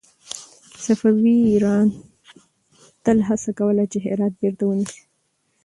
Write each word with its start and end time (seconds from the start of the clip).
صفوي 0.85 1.37
ایران 1.51 1.87
تل 3.03 3.17
هڅه 3.27 3.51
کوله 3.59 3.83
چې 3.91 3.97
هرات 4.05 4.33
بېرته 4.41 4.63
ونيسي. 4.65 4.99